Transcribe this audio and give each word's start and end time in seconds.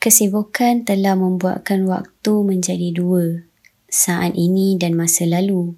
Kesibukan 0.00 0.88
telah 0.88 1.12
membuatkan 1.12 1.84
waktu 1.84 2.32
menjadi 2.40 2.88
dua, 2.88 3.44
saat 3.84 4.32
ini 4.32 4.80
dan 4.80 4.96
masa 4.96 5.28
lalu. 5.28 5.76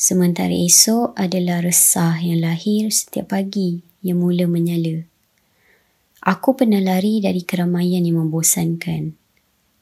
Sementara 0.00 0.56
esok 0.56 1.12
adalah 1.12 1.60
resah 1.60 2.16
yang 2.24 2.40
lahir 2.40 2.88
setiap 2.88 3.36
pagi 3.36 3.84
yang 4.00 4.24
mula 4.24 4.48
menyala. 4.48 5.04
Aku 6.24 6.56
pernah 6.56 6.80
lari 6.80 7.20
dari 7.20 7.44
keramaian 7.44 8.00
yang 8.00 8.16
membosankan, 8.16 9.12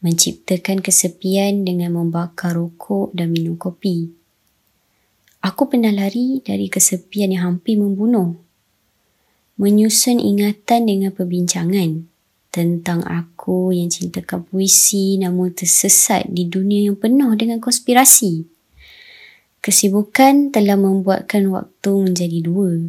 menciptakan 0.03 0.83
kesepian 0.83 1.63
dengan 1.63 1.95
membakar 1.95 2.51
rokok 2.51 3.15
dan 3.15 3.31
minum 3.31 3.55
kopi. 3.55 4.11
Aku 5.39 5.71
pernah 5.71 5.95
lari 5.95 6.43
dari 6.43 6.67
kesepian 6.67 7.31
yang 7.31 7.55
hampir 7.55 7.79
membunuh, 7.79 8.43
menyusun 9.55 10.19
ingatan 10.19 10.83
dengan 10.83 11.15
perbincangan 11.15 12.16
tentang 12.49 13.05
aku 13.05 13.75
yang 13.75 13.91
cintakan 13.91 14.43
puisi 14.47 15.19
namun 15.21 15.53
tersesat 15.53 16.25
di 16.31 16.47
dunia 16.47 16.89
yang 16.89 16.97
penuh 16.97 17.33
dengan 17.37 17.61
konspirasi. 17.61 18.47
Kesibukan 19.61 20.55
telah 20.55 20.79
membuatkan 20.79 21.49
waktu 21.51 21.91
menjadi 21.99 22.39
dua, 22.39 22.87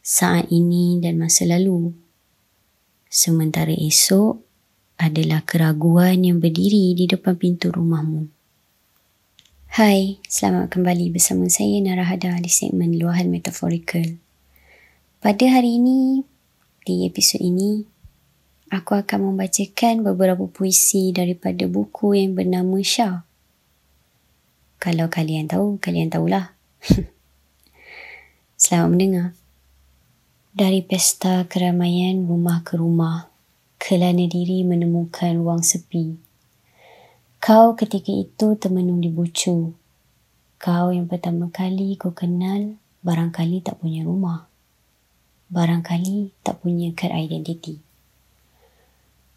saat 0.00 0.48
ini 0.48 0.96
dan 0.98 1.20
masa 1.20 1.44
lalu. 1.44 1.92
Sementara 3.10 3.74
esok 3.74 4.40
adalah 5.00 5.44
keraguan 5.44 6.24
yang 6.24 6.38
berdiri 6.38 6.92
di 6.96 7.04
depan 7.08 7.36
pintu 7.36 7.72
rumahmu. 7.72 8.28
Hai, 9.70 10.18
selamat 10.26 10.72
kembali 10.72 11.14
bersama 11.14 11.46
saya 11.46 11.78
Narahada 11.78 12.36
di 12.42 12.50
segmen 12.50 12.98
Luahan 12.98 13.30
Metaforikal. 13.30 14.18
Pada 15.22 15.46
hari 15.46 15.78
ini, 15.78 16.26
di 16.82 17.06
episod 17.06 17.38
ini, 17.38 17.86
aku 18.70 18.94
akan 18.94 19.34
membacakan 19.34 20.06
beberapa 20.06 20.46
puisi 20.46 21.10
daripada 21.10 21.66
buku 21.66 22.14
yang 22.14 22.38
bernama 22.38 22.78
Syah. 22.78 23.26
Kalau 24.78 25.10
kalian 25.10 25.50
tahu, 25.50 25.76
kalian 25.82 26.08
tahulah. 26.08 26.54
Selamat 28.62 28.88
mendengar. 28.88 29.28
Dari 30.54 30.80
pesta 30.86 31.44
keramaian 31.50 32.24
rumah 32.24 32.62
ke 32.62 32.78
rumah, 32.78 33.28
kelana 33.76 34.24
diri 34.24 34.62
menemukan 34.62 35.36
ruang 35.36 35.60
sepi. 35.66 36.16
Kau 37.42 37.74
ketika 37.74 38.14
itu 38.14 38.54
termenung 38.56 39.02
di 39.02 39.10
bucu. 39.10 39.74
Kau 40.60 40.86
yang 40.94 41.10
pertama 41.10 41.50
kali 41.50 41.96
kau 41.98 42.12
kenal, 42.14 42.78
barangkali 43.02 43.64
tak 43.64 43.80
punya 43.82 44.04
rumah. 44.06 44.46
Barangkali 45.50 46.36
tak 46.44 46.62
punya 46.62 46.92
kad 46.94 47.10
identiti. 47.16 47.89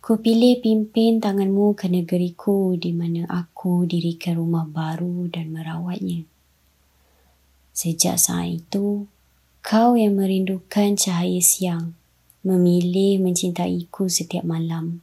Ku 0.03 0.19
pilih 0.19 0.59
pimpin 0.59 1.23
tanganmu 1.23 1.79
ke 1.79 1.87
negeriku 1.87 2.75
di 2.75 2.91
mana 2.91 3.23
aku 3.23 3.87
dirikan 3.87 4.35
rumah 4.35 4.67
baru 4.67 5.31
dan 5.31 5.55
merawatnya. 5.55 6.27
Sejak 7.71 8.19
saat 8.19 8.51
itu, 8.51 9.07
kau 9.63 9.95
yang 9.95 10.19
merindukan 10.19 10.99
cahaya 10.99 11.39
siang, 11.39 11.95
memilih 12.43 13.23
mencintaiku 13.23 14.11
setiap 14.11 14.43
malam. 14.43 14.99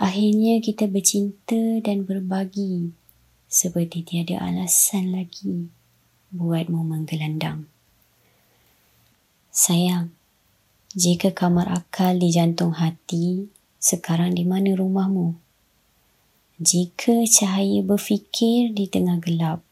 Akhirnya 0.00 0.56
kita 0.64 0.88
bercinta 0.88 1.76
dan 1.84 2.08
berbagi 2.08 2.96
seperti 3.44 4.08
tiada 4.08 4.40
alasan 4.40 5.12
lagi 5.12 5.68
buatmu 6.32 6.80
menggelandang. 6.80 7.68
Sayang, 9.52 10.16
jika 10.96 11.28
kamar 11.36 11.68
akal 11.68 12.16
di 12.16 12.32
jantung 12.32 12.72
hati 12.72 13.52
sekarang 13.86 14.34
di 14.34 14.42
mana 14.42 14.74
rumahmu? 14.74 15.38
Jika 16.58 17.22
cahaya 17.22 17.86
berfikir 17.86 18.74
di 18.74 18.90
tengah 18.90 19.22
gelap, 19.22 19.62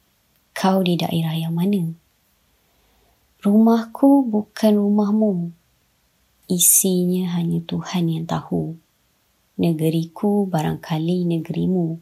kau 0.55 0.87
di 0.87 0.95
daerah 0.95 1.35
yang 1.35 1.51
mana? 1.51 1.91
Rumahku 3.43 4.23
bukan 4.31 4.73
rumahmu. 4.79 5.51
Isinya 6.47 7.35
hanya 7.35 7.59
Tuhan 7.67 8.07
yang 8.07 8.31
tahu. 8.31 8.79
Negeriku 9.59 10.47
barangkali 10.47 11.27
negerimu. 11.35 11.99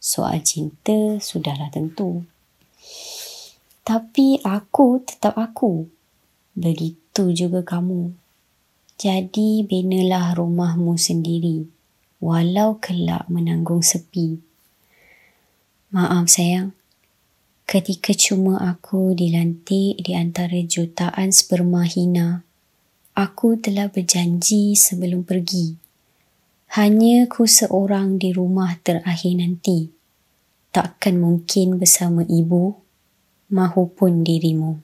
Soal 0.00 0.40
cinta 0.40 1.20
sudahlah 1.20 1.68
tentu. 1.68 2.24
Tapi 3.84 4.40
aku 4.40 5.04
tetap 5.04 5.36
aku. 5.36 5.84
Begitu 6.56 7.36
juga 7.36 7.60
kamu. 7.60 8.25
Jadi 8.96 9.60
binalah 9.60 10.32
rumahmu 10.40 10.96
sendiri 10.96 11.68
walau 12.16 12.80
kelak 12.80 13.28
menanggung 13.28 13.84
sepi. 13.84 14.40
Maaf 15.92 16.32
sayang, 16.32 16.72
ketika 17.68 18.16
cuma 18.16 18.56
aku 18.56 19.12
dilantik 19.12 20.00
di 20.00 20.16
antara 20.16 20.56
jutaan 20.64 21.28
sperma 21.28 21.84
hina, 21.84 22.40
aku 23.12 23.60
telah 23.60 23.92
berjanji 23.92 24.72
sebelum 24.72 25.28
pergi. 25.28 25.76
Hanya 26.80 27.28
ku 27.30 27.44
seorang 27.44 28.16
di 28.16 28.32
rumah 28.32 28.80
terakhir 28.80 29.38
nanti. 29.38 29.92
Takkan 30.72 31.20
mungkin 31.20 31.76
bersama 31.76 32.24
ibu 32.24 32.80
mahupun 33.52 34.24
dirimu. 34.24 34.80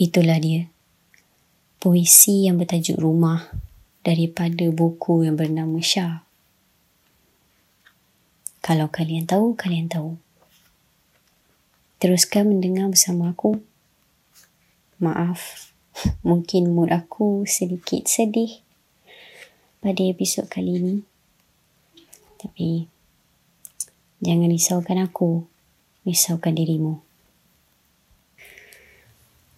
Itulah 0.00 0.40
dia 0.40 0.71
puisi 1.82 2.46
yang 2.46 2.62
bertajuk 2.62 2.94
Rumah 2.94 3.50
daripada 4.06 4.62
buku 4.70 5.26
yang 5.26 5.34
bernama 5.34 5.82
Syah. 5.82 6.22
Kalau 8.62 8.86
kalian 8.86 9.26
tahu, 9.26 9.58
kalian 9.58 9.90
tahu. 9.90 10.14
Teruskan 11.98 12.54
mendengar 12.54 12.86
bersama 12.86 13.34
aku. 13.34 13.58
Maaf, 15.02 15.74
mungkin 16.22 16.70
mood 16.70 16.94
aku 16.94 17.42
sedikit 17.50 18.06
sedih 18.06 18.62
pada 19.82 20.06
episod 20.06 20.46
kali 20.46 20.78
ini. 20.78 20.96
Tapi, 22.38 22.86
jangan 24.22 24.54
risaukan 24.54 25.02
aku, 25.02 25.50
risaukan 26.06 26.54
dirimu. 26.54 27.02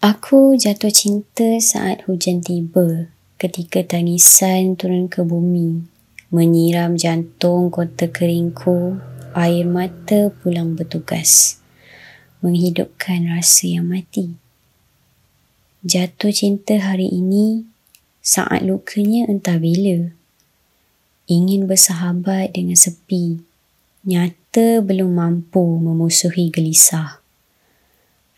Aku 0.05 0.53
jatuh 0.53 0.93
cinta 0.93 1.57
saat 1.57 2.05
hujan 2.05 2.37
tiba 2.37 3.09
ketika 3.41 3.81
tangisan 3.81 4.77
turun 4.77 5.09
ke 5.09 5.25
bumi 5.25 5.81
menyiram 6.29 6.93
jantung 6.93 7.73
kota 7.73 8.05
keringku 8.13 9.01
air 9.33 9.65
mata 9.65 10.29
pulang 10.29 10.77
bertugas 10.77 11.57
menghidupkan 12.45 13.33
rasa 13.33 13.81
yang 13.81 13.89
mati. 13.89 14.37
Jatuh 15.81 16.29
cinta 16.29 16.77
hari 16.77 17.09
ini 17.09 17.65
saat 18.21 18.61
lukanya 18.61 19.25
entah 19.25 19.57
bila. 19.57 20.13
Ingin 21.25 21.65
bersahabat 21.65 22.53
dengan 22.53 22.77
sepi 22.77 23.41
nyata 24.05 24.85
belum 24.85 25.17
mampu 25.17 25.65
memusuhi 25.81 26.53
gelisah 26.53 27.24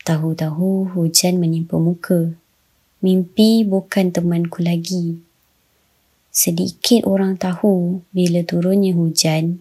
Tahu-tahu 0.08 0.96
hujan 0.96 1.36
menimpa 1.36 1.76
muka. 1.76 2.32
Mimpi 3.04 3.60
bukan 3.60 4.08
temanku 4.08 4.64
lagi. 4.64 5.20
Sedikit 6.32 7.04
orang 7.04 7.36
tahu 7.36 8.00
bila 8.16 8.40
turunnya 8.40 8.96
hujan. 8.96 9.60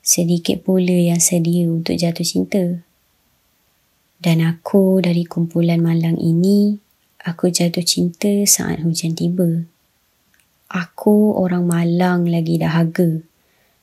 Sedikit 0.00 0.64
pula 0.64 1.12
yang 1.12 1.20
sedia 1.20 1.68
untuk 1.68 1.92
jatuh 2.00 2.24
cinta. 2.24 2.80
Dan 4.16 4.40
aku 4.40 5.04
dari 5.04 5.28
kumpulan 5.28 5.84
malang 5.84 6.16
ini, 6.16 6.80
aku 7.20 7.52
jatuh 7.52 7.84
cinta 7.84 8.32
saat 8.48 8.80
hujan 8.80 9.12
tiba. 9.12 9.68
Aku 10.72 11.36
orang 11.36 11.68
malang 11.68 12.24
lagi 12.24 12.56
dahaga. 12.56 13.20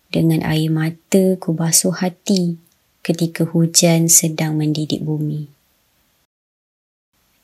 Dengan 0.10 0.42
air 0.42 0.74
mata 0.74 1.38
ku 1.38 1.54
basuh 1.54 1.94
hati 1.94 2.58
ketika 3.06 3.46
hujan 3.46 4.10
sedang 4.10 4.58
mendidik 4.58 5.06
bumi. 5.06 5.57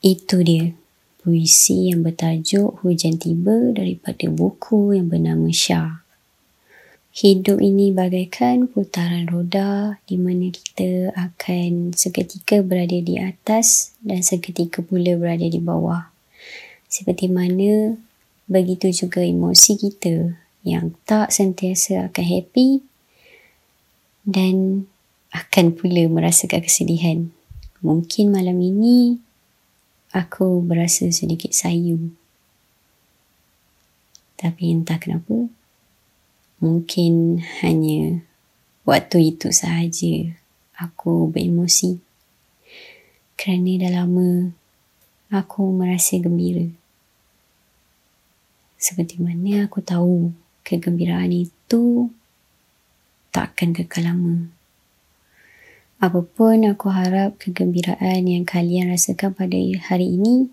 Itu 0.04 0.44
dia, 0.44 0.68
puisi 1.24 1.88
yang 1.88 2.04
bertajuk 2.04 2.84
Hujan 2.84 3.16
Tiba 3.16 3.72
daripada 3.72 4.28
buku 4.28 4.92
yang 4.92 5.08
bernama 5.08 5.48
Syah. 5.48 6.04
Hidup 7.16 7.56
ini 7.64 7.88
bagaikan 7.88 8.68
putaran 8.68 9.24
roda 9.24 9.96
di 10.04 10.20
mana 10.20 10.52
kita 10.52 11.08
akan 11.16 11.96
seketika 11.96 12.60
berada 12.60 13.00
di 13.00 13.16
atas 13.16 13.96
dan 14.04 14.20
seketika 14.20 14.84
pula 14.84 15.16
berada 15.16 15.48
di 15.48 15.56
bawah. 15.56 16.12
Seperti 16.84 17.32
mana 17.32 17.96
begitu 18.44 18.92
juga 18.92 19.24
emosi 19.24 19.88
kita 19.88 20.36
yang 20.68 20.92
tak 21.08 21.32
sentiasa 21.32 22.12
akan 22.12 22.26
happy 22.28 22.84
dan 24.28 24.84
akan 25.32 25.72
pula 25.72 26.04
merasakan 26.12 26.60
kesedihan. 26.60 27.32
Mungkin 27.80 28.28
malam 28.28 28.60
ini 28.60 29.24
aku 30.14 30.62
berasa 30.62 31.10
sedikit 31.10 31.50
sayu. 31.50 32.14
Tapi 34.38 34.70
entah 34.70 35.02
kenapa, 35.02 35.50
mungkin 36.62 37.42
hanya 37.66 38.22
waktu 38.86 39.34
itu 39.34 39.50
sahaja 39.50 40.38
aku 40.78 41.26
beremosi. 41.34 41.98
Kerana 43.34 43.74
dah 43.82 43.92
lama 44.06 44.54
aku 45.34 45.74
merasa 45.74 46.22
gembira. 46.22 46.70
Seperti 48.78 49.18
mana 49.18 49.66
aku 49.66 49.82
tahu 49.82 50.30
kegembiraan 50.62 51.34
itu 51.34 52.14
takkan 53.34 53.74
kekal 53.74 54.14
lama. 54.14 54.53
Apapun 56.04 56.68
aku 56.68 56.92
harap 56.92 57.40
kegembiraan 57.40 58.28
yang 58.28 58.44
kalian 58.44 58.92
rasakan 58.92 59.32
pada 59.32 59.56
hari 59.88 60.20
ini 60.20 60.52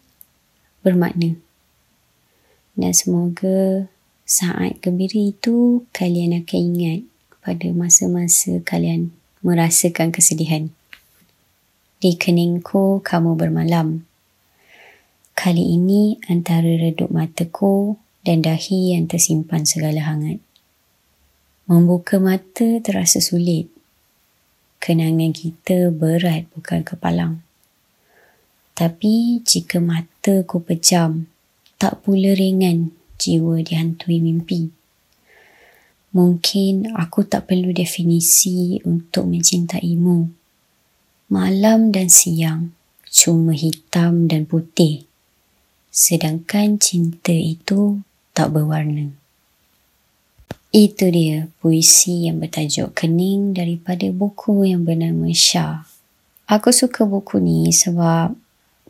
bermakna. 0.80 1.36
Dan 2.80 2.96
semoga 2.96 3.92
saat 4.24 4.80
gembira 4.80 5.20
itu 5.20 5.84
kalian 5.92 6.40
akan 6.40 6.60
ingat 6.72 7.00
pada 7.44 7.68
masa-masa 7.76 8.64
kalian 8.64 9.12
merasakan 9.44 10.16
kesedihan. 10.16 10.72
Di 12.00 12.16
keningku 12.16 13.04
kamu 13.04 13.36
bermalam. 13.36 14.08
Kali 15.36 15.76
ini 15.76 16.16
antara 16.32 16.80
redup 16.80 17.12
mataku 17.12 18.00
dan 18.24 18.40
dahi 18.40 18.96
yang 18.96 19.04
tersimpan 19.12 19.68
segala 19.68 20.00
hangat. 20.16 20.40
Membuka 21.68 22.24
mata 22.24 22.80
terasa 22.80 23.20
sulit 23.20 23.68
kenangan 24.82 25.30
kita 25.30 25.94
berat 25.94 26.50
bukan 26.58 26.82
kepalang. 26.82 27.46
Tapi 28.74 29.46
jika 29.46 29.78
mata 29.78 30.42
ku 30.42 30.58
pejam, 30.58 31.30
tak 31.78 32.02
pula 32.02 32.34
ringan 32.34 32.90
jiwa 33.22 33.62
dihantui 33.62 34.18
mimpi. 34.18 34.74
Mungkin 36.18 36.98
aku 36.98 37.24
tak 37.24 37.48
perlu 37.48 37.72
definisi 37.72 38.82
untuk 38.84 39.30
mencintaimu. 39.30 40.28
Malam 41.32 41.94
dan 41.94 42.12
siang 42.12 42.74
cuma 43.08 43.54
hitam 43.54 44.26
dan 44.28 44.50
putih. 44.50 45.06
Sedangkan 45.94 46.82
cinta 46.82 47.32
itu 47.32 48.02
tak 48.34 48.52
berwarna. 48.52 49.21
Itu 50.72 51.12
dia 51.12 51.52
puisi 51.60 52.32
yang 52.32 52.40
bertajuk 52.40 52.96
Kening 52.96 53.52
daripada 53.52 54.08
buku 54.08 54.64
yang 54.64 54.88
bernama 54.88 55.28
Syah. 55.36 55.84
Aku 56.48 56.72
suka 56.72 57.04
buku 57.04 57.44
ni 57.44 57.76
sebab 57.76 58.32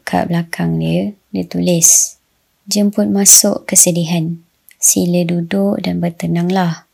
kat 0.06 0.30
belakang 0.30 0.78
dia, 0.78 1.18
dia 1.33 1.42
tulis 1.42 2.22
Jemput 2.69 3.10
masuk 3.10 3.66
kesedihan. 3.66 4.38
Sila 4.78 5.25
duduk 5.25 5.81
dan 5.81 5.98
bertenanglah. 5.98 6.86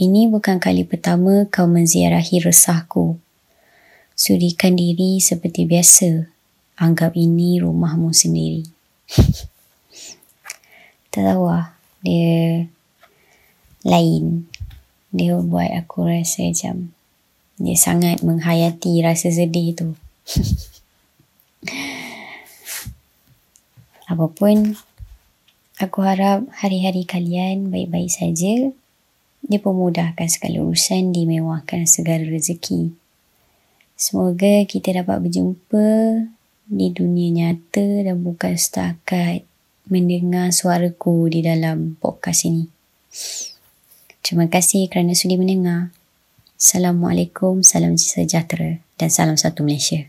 Ini 0.00 0.32
bukan 0.32 0.56
kali 0.56 0.88
pertama 0.88 1.44
kau 1.52 1.68
menziarahi 1.68 2.40
resahku. 2.40 3.20
Sudikan 4.16 4.80
diri 4.80 5.20
seperti 5.20 5.68
biasa. 5.68 6.24
Anggap 6.80 7.12
ini 7.12 7.60
rumahmu 7.60 8.16
sendiri. 8.16 8.64
tak 11.12 11.28
tahu 11.28 11.44
lah. 11.44 11.76
Dia 12.00 12.64
lain. 13.86 14.46
Dia 15.10 15.38
buat 15.42 15.70
aku 15.74 16.06
rasa 16.06 16.46
macam 16.46 16.94
dia 17.60 17.76
sangat 17.76 18.24
menghayati 18.24 19.04
rasa 19.04 19.28
sedih 19.28 19.76
tu. 19.76 19.92
Apapun, 24.10 24.80
aku 25.76 26.00
harap 26.00 26.48
hari-hari 26.56 27.04
kalian 27.04 27.68
baik-baik 27.68 28.08
saja. 28.08 28.72
Dia 29.44 29.60
pemudahkan 29.60 30.24
segala 30.32 30.64
urusan, 30.64 31.12
dimewahkan 31.12 31.84
segala 31.84 32.24
rezeki. 32.24 32.96
Semoga 33.92 34.64
kita 34.64 35.04
dapat 35.04 35.28
berjumpa 35.28 35.88
di 36.64 36.88
dunia 36.96 37.28
nyata 37.28 38.08
dan 38.08 38.24
bukan 38.24 38.56
setakat 38.56 39.44
mendengar 39.84 40.48
suaraku 40.48 41.28
di 41.28 41.44
dalam 41.44 42.00
podcast 42.00 42.48
ini. 42.48 42.64
Terima 44.30 44.46
kasih 44.46 44.86
kerana 44.86 45.10
sudi 45.10 45.34
mendengar. 45.34 45.90
Assalamualaikum, 46.54 47.66
salam 47.66 47.98
sejahtera 47.98 48.78
dan 48.94 49.10
salam 49.10 49.34
satu 49.34 49.66
Malaysia. 49.66 50.06